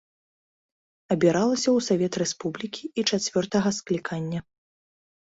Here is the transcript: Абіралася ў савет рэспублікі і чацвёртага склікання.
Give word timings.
Абіралася 1.15 1.63
ў 1.73 1.79
савет 1.87 2.13
рэспублікі 2.21 2.83
і 3.01 3.03
чацвёртага 3.09 3.69
склікання. 3.81 4.39